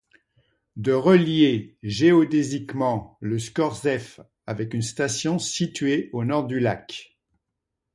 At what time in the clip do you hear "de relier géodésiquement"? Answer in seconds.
0.77-3.19